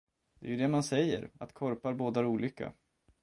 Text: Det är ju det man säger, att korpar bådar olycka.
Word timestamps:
Det 0.39 0.45
är 0.45 0.49
ju 0.49 0.57
det 0.57 0.67
man 0.67 0.83
säger, 0.83 1.29
att 1.39 1.53
korpar 1.53 1.93
bådar 1.93 2.25
olycka. 2.25 2.73